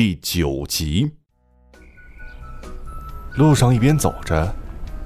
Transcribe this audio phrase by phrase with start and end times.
[0.00, 1.12] 第九集。
[3.34, 4.54] 路上一边走着，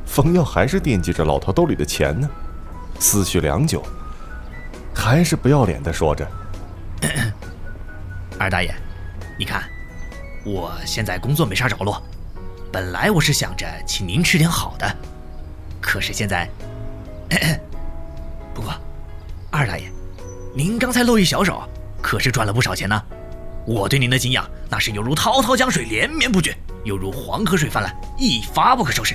[0.05, 2.29] 冯耀还是惦记着老头兜里的钱呢，
[3.01, 3.83] 思绪良久，
[4.95, 6.31] 还是不要脸的说着
[8.39, 8.71] ：“二大爷，
[9.39, 9.63] 你看，
[10.45, 12.03] 我现在工作没啥着落，
[12.71, 14.97] 本来我是想着请您吃点好的，
[15.81, 16.47] 可是现在，
[18.53, 18.75] 不过，
[19.51, 19.91] 二大爷，
[20.55, 21.67] 您刚才露一小手，
[22.03, 23.03] 可是赚了不少钱呢。
[23.67, 29.15] 我对您的敬仰，那是犹如滔滔江水连绵不绝。”犹如黄河水泛滥，一发不可收拾。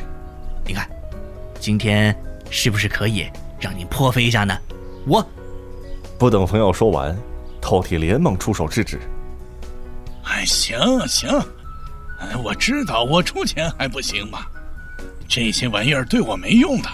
[0.65, 0.89] 你看，
[1.59, 2.15] 今天
[2.49, 3.27] 是不是可以
[3.59, 4.57] 让您破费一下呢？
[5.05, 5.25] 我
[6.17, 7.13] 不等冯耀说完，
[7.61, 8.99] 饕餮连忙出手制止。
[10.23, 11.29] 哎，行行，
[12.19, 14.45] 哎，我知道我出钱还不行吗？
[15.27, 16.89] 这些玩意儿对我没用的，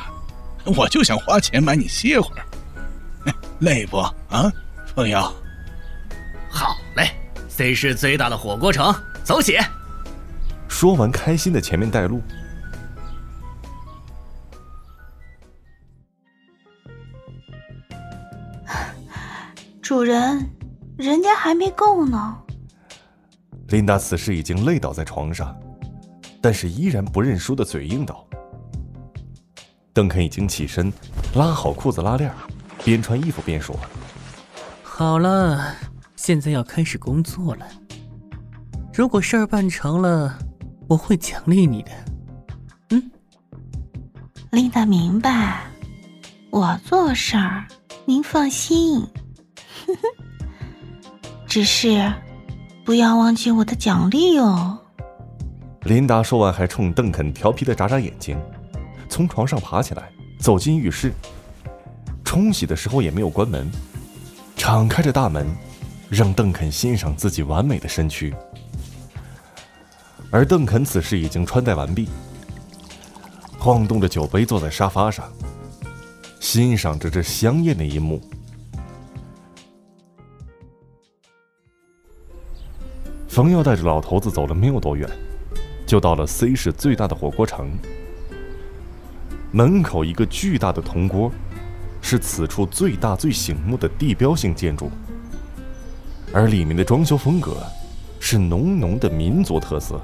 [0.75, 2.45] 我就想花钱买你歇会儿，
[3.61, 4.51] 累不啊，
[4.95, 5.31] 冯耀？
[7.55, 8.91] ，C 市最大的火锅城，
[9.23, 9.59] 走起！
[10.67, 12.19] 说完，开心的前面带路。
[19.83, 20.49] 主人，
[20.97, 22.37] 人家还没够呢。
[23.67, 25.55] 琳达此时已经累倒在床上，
[26.41, 28.25] 但是依然不认输的嘴硬道
[29.93, 30.91] ：“邓肯已经起身，
[31.35, 32.33] 拉好裤子拉链，
[32.83, 33.79] 边穿衣服边说
[34.81, 35.75] ：‘好了，
[36.25, 37.67] 现在要开始工作了。
[38.93, 40.39] 如果事儿办成了。’”
[40.87, 41.91] 我会奖励你的，
[42.89, 43.11] 嗯，
[44.51, 45.63] 琳达明白，
[46.51, 47.65] 我做事儿
[48.05, 49.01] 您放心，
[51.47, 52.13] 只是
[52.85, 54.77] 不要忘记我的奖励哦。
[55.83, 58.37] 琳达说完，还冲邓肯调皮的眨眨眼睛，
[59.09, 61.13] 从床上爬起来，走进浴室，
[62.25, 63.71] 冲洗的时候也没有关门，
[64.57, 65.47] 敞开着大门，
[66.13, 68.31] 让邓肯欣赏自己完美的身躯。
[70.29, 72.07] 而邓肯此时已经穿戴完毕，
[73.57, 75.27] 晃动着酒杯坐在沙发上，
[76.39, 78.21] 欣赏着这香艳的一幕。
[83.27, 85.09] 冯耀带着老头子走了没有多远，
[85.87, 87.71] 就到了 C 市最大的火锅城。
[89.51, 91.31] 门口一个巨大的铜锅，
[92.01, 94.91] 是此处最大最醒目的地标性建筑，
[96.33, 97.63] 而里面的装修风格
[98.19, 100.01] 是浓浓的民族特色。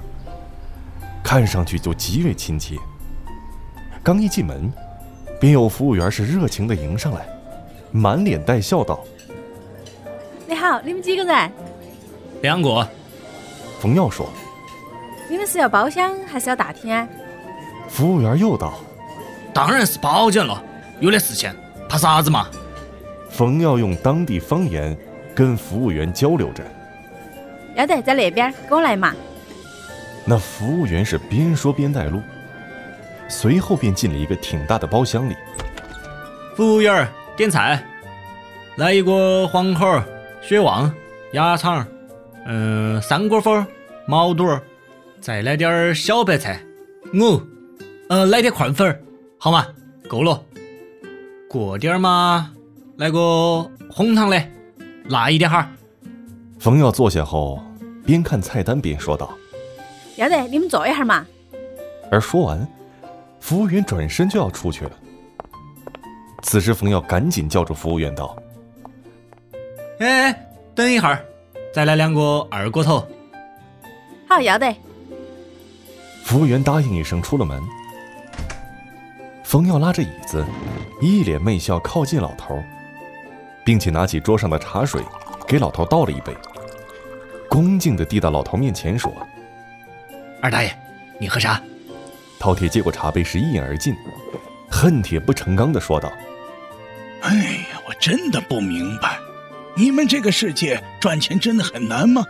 [1.23, 2.75] 看上去就极为亲切。
[4.01, 4.72] 刚一进门，
[5.39, 7.28] 便有服务员是热情的迎上来，
[7.91, 9.03] 满脸带笑道
[10.47, 11.51] ：“你好，你们几个人？
[12.41, 12.88] 两个。”
[13.79, 14.29] 冯耀说
[15.29, 17.07] ：“你们是要包厢还是要大厅？”
[17.89, 18.79] 服务员又道
[19.53, 20.63] ：“当然是包间了，
[21.00, 21.53] 有点事情，
[21.88, 22.47] 怕啥子嘛？”
[23.29, 24.97] 冯耀用当地方言
[25.39, 26.61] 跟服务员交流着
[27.73, 29.16] ：“要得，在那边，跟我来嘛。”
[30.27, 32.22] 那服务员是边说边带路，
[33.29, 35.35] 随后便进了一个挺大的包厢里。
[36.57, 37.07] 服务员
[37.38, 37.81] 点菜，
[38.75, 40.03] 来一个黄喉、
[40.41, 40.94] 血旺、
[41.31, 41.88] 鸭肠，
[42.45, 43.66] 嗯，三锅粉、
[44.06, 44.45] 毛肚，
[45.21, 46.59] 再来点小白菜。
[47.13, 47.41] 哦，
[48.09, 49.01] 呃，来点宽粉，
[49.38, 49.66] 好吗？
[50.09, 50.44] 够了。
[51.47, 52.51] 过点嘛，
[52.97, 54.38] 来个红糖的，
[55.09, 55.70] 辣一点哈。
[56.59, 57.62] 冯耀坐下后，
[58.06, 59.34] 边看菜单边说道。
[60.16, 61.25] 要得，你们坐一下嘛。
[62.12, 62.68] 而说完，
[63.40, 64.92] 服务员转身就要出去了。
[66.42, 68.36] 此时，冯耀赶紧叫住服务员道
[70.00, 70.34] ：“哎，
[70.74, 71.24] 等一会儿，
[71.74, 73.06] 再来两个二锅头。”
[74.28, 74.75] 好，要得。
[76.24, 77.62] 服务员答应一声，出了门。
[79.44, 80.46] 冯耀拉着椅子，
[81.02, 82.62] 一脸媚笑靠近老头，
[83.69, 85.00] 并且拿起桌上的茶水，
[85.47, 86.35] 给老头倒了一杯，
[87.47, 89.16] 恭敬地递到老头面前，说。
[90.41, 90.75] 二大爷，
[91.19, 91.62] 你喝茶。
[92.40, 93.96] 饕餮接过茶杯，时一饮而尽，
[94.72, 96.12] 恨铁不成钢地说道
[97.22, 97.35] ：“哎
[97.72, 99.19] 呀，我真的不明白，
[99.75, 102.25] 你们这个世界赚钱真的很难吗？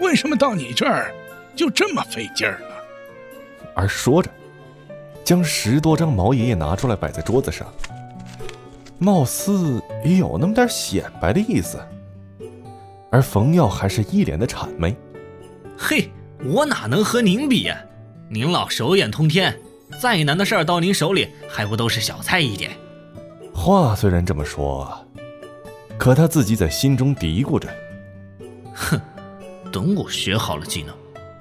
[0.00, 1.12] 为什么到你这儿
[1.54, 2.66] 就这么费劲儿呢？”
[3.76, 4.30] 而说着，
[5.22, 7.70] 将十多张毛爷爷拿出来摆在桌子上，
[9.04, 11.78] 貌似也有那么点显摆的意思。
[13.10, 14.96] 而冯耀还是一脸的谄媚
[15.76, 16.10] ：“嘿。”
[16.46, 17.74] 我哪能和您比呀？
[18.28, 19.58] 您老手眼通天，
[19.98, 22.70] 再难的事儿到您手里还不都是小菜一碟？
[23.54, 25.06] 话虽然这么说，
[25.96, 27.66] 可他自己在心中嘀咕着
[28.74, 29.00] ：“哼，
[29.72, 30.94] 等我学好了技能，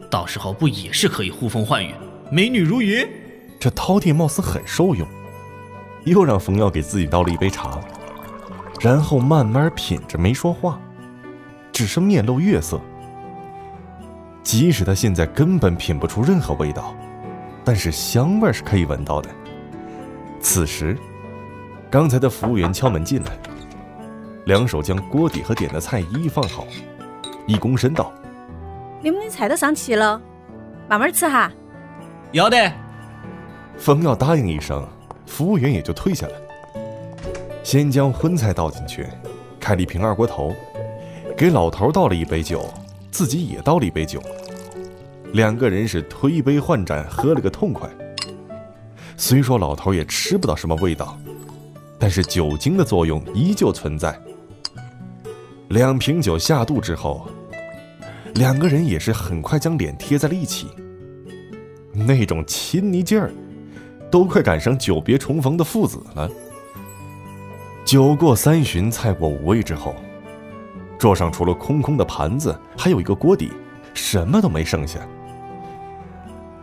[0.10, 1.94] 到时候不也是可以呼风唤雨、
[2.32, 3.06] 美女如云？”
[3.60, 5.06] 这饕餮貌似很受用，
[6.06, 7.80] 又让冯耀给自己倒了一杯茶，
[8.82, 10.80] 然后慢慢品着没说话，
[11.72, 12.80] 只是面露月色。
[14.42, 16.94] 即使他现在根本品不出任何味道，
[17.64, 19.30] 但是香味是可以闻到的。
[20.42, 20.98] 此时，
[21.90, 23.32] 刚才的服务员敲门进来，
[24.46, 26.68] 两手将锅底和点的菜一一放好，
[27.48, 28.12] 一躬身道
[29.02, 30.22] ：“你们的菜都上齐了，
[30.90, 31.50] 慢慢吃哈。”
[32.34, 32.70] 要得。
[33.78, 34.86] 冯耀答应一声，
[35.34, 36.34] 服务员也就退下了。
[37.64, 39.08] 先将荤菜倒进去，
[39.60, 40.54] 开了一瓶二锅头，
[41.36, 42.72] 给老头倒了一杯酒，
[43.10, 44.22] 自己也倒了一杯酒。
[45.32, 47.90] 两个人是推杯换盏，喝了个痛快。
[49.18, 51.18] 虽说老头也吃不到什么味道，
[51.98, 54.16] 但是酒精的作用依旧存在。
[55.70, 57.28] 两瓶酒下肚之后，
[58.36, 60.68] 两个人也是很快将脸贴在了一起，
[61.92, 63.32] 那种亲昵劲儿，
[64.14, 66.30] 都快赶上久别重逢的父子了。
[67.84, 69.96] 酒过三巡，菜过五味之后，
[71.00, 73.52] 桌上除了空空的盘子，还有一个锅底，
[73.96, 75.00] 什么都没剩下。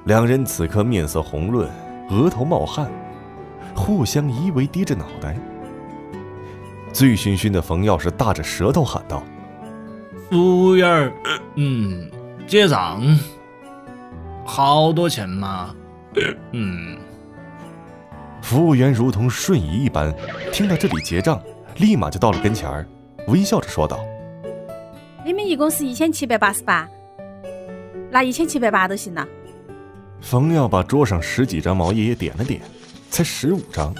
[0.04, 1.68] 两人此刻面色红润，
[2.10, 2.88] 额头冒汗，
[3.74, 5.36] 互相依偎，低着脑袋。
[6.92, 9.24] 醉醺醺的冯耀是大着舌头喊道
[10.30, 11.12] ：“服务员，
[11.56, 12.08] 嗯，
[12.46, 13.02] 结账，
[14.44, 15.74] 好多钱嘛？
[16.52, 16.96] 嗯。”
[18.42, 20.14] 服务员如同瞬移一般，
[20.52, 21.40] 听到这里结账，
[21.76, 22.86] 立马就到了跟前儿，
[23.28, 24.00] 微笑着说道
[25.24, 26.88] ：“你们一共是一千七百八十八，
[28.10, 29.26] 拿一千七百八都行了。”
[30.20, 32.60] 冯耀把桌上十几张毛爷爷点了点，
[33.10, 33.94] 才十五张，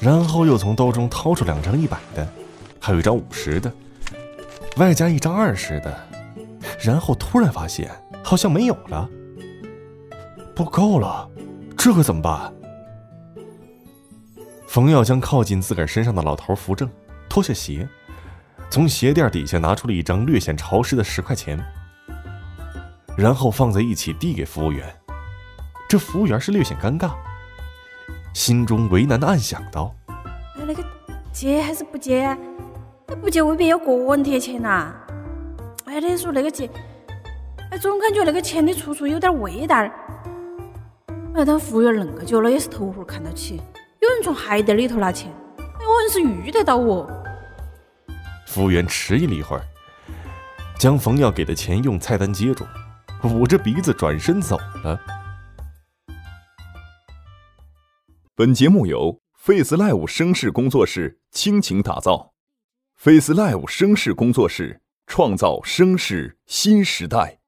[0.00, 2.26] 然后又从兜中掏出两张一百的，
[2.78, 3.72] 还有一张五十的，
[4.76, 6.08] 外加一张二十的，
[6.80, 7.90] 然后突然发现
[8.22, 9.08] 好像没有了，
[10.54, 11.28] 不够了，
[11.76, 12.52] 这可怎么办？
[14.72, 16.88] 冯耀将靠近自个儿身上的老头扶正，
[17.28, 17.86] 脱下鞋，
[18.70, 21.62] 从鞋垫底下拿出了一张略显潮湿的十块钱，
[23.14, 24.90] 然后放在一起递给服务员。
[25.86, 27.10] 这服务员是略显尴尬，
[28.32, 29.94] 心中为难的暗想道
[30.56, 30.82] ：“哎，那个
[31.30, 32.34] 接还是不接？
[33.08, 34.90] 那不接未必要个人贴钱呐。
[35.84, 36.70] 哎，你说那个接，
[37.70, 39.76] 哎，总感觉那个钱的出处有点味道。
[41.34, 43.60] 哎，当服务员恁个久了，也是头回看到起。”
[44.22, 47.10] 有人从鞋垫里头拿钱，哎，我硬是遇得到我。
[48.46, 49.64] 服务员迟疑了一会儿，
[50.78, 52.64] 将冯耀给的钱用菜单接住，
[53.24, 55.00] 捂着鼻子转身走了。
[58.36, 62.32] 本节目由 Face Live 声势工作室倾情打造
[62.96, 67.41] ，Face Live 声势工作室创造声势新时代。